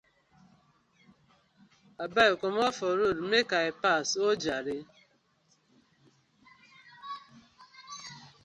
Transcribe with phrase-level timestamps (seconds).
[2.03, 4.77] Abeg komot for road mek I pass oh jare.